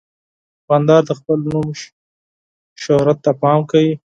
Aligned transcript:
دوکاندار 0.61 1.01
د 1.05 1.11
خپل 1.19 1.37
نوم 1.49 1.67
شهرت 2.83 3.17
ته 3.25 3.31
پام 3.41 3.59
کوي. 3.71 3.93